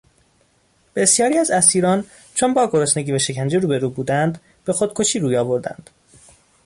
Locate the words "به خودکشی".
4.65-5.19